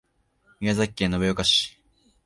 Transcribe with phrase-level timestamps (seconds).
[0.59, 1.77] 宮崎県延岡市